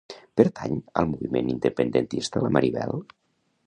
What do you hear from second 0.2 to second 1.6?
Pertany al moviment